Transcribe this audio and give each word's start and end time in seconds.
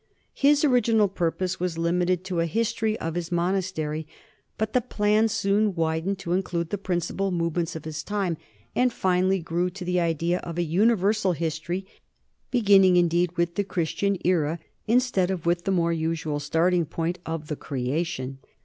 His 0.33 0.63
original 0.63 1.07
purpose 1.07 1.59
was 1.59 1.77
limited 1.77 2.23
to 2.23 2.39
a 2.39 2.47
history 2.47 2.97
of 2.99 3.13
his 3.13 3.29
monas 3.29 3.71
tery, 3.71 4.07
but 4.57 4.73
the 4.73 4.81
plan 4.81 5.27
soon 5.27 5.75
widened 5.75 6.17
to 6.17 6.31
include 6.33 6.71
the 6.71 6.79
principal 6.79 7.29
movements 7.29 7.75
of 7.75 7.85
his 7.85 8.01
time 8.01 8.37
and 8.75 8.91
finally 8.91 9.37
grew 9.37 9.69
to 9.69 9.85
the 9.85 9.99
idea 9.99 10.39
of 10.39 10.57
a 10.57 10.63
universal 10.63 11.33
history, 11.33 11.85
beginning, 12.49 12.95
indeed, 12.97 13.37
with 13.37 13.53
the 13.53 13.63
Christian 13.63 14.17
era 14.25 14.57
instead 14.87 15.29
of 15.29 15.45
with 15.45 15.65
the 15.65 15.71
more 15.71 15.93
usual 15.93 16.39
starting 16.39 16.87
point 16.87 17.19
of 17.27 17.47
the 17.47 17.55
Creation. 17.55 18.39